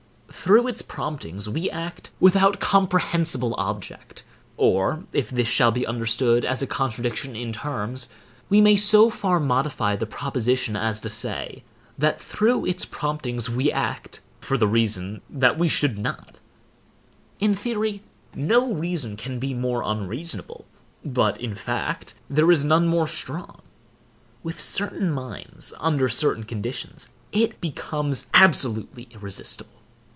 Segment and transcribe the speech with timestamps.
[0.33, 4.23] Through its promptings we act without comprehensible object;
[4.57, 8.09] or, if this shall be understood as a contradiction in terms,
[8.49, 11.63] we may so far modify the proposition as to say,
[11.95, 16.39] that through its promptings we act, for the reason that we should not.
[17.39, 18.01] In theory,
[18.33, 20.65] no reason can be more unreasonable,
[21.05, 23.61] but, in fact, there is none more strong.
[24.41, 29.73] With certain minds, under certain conditions, it becomes absolutely irresistible.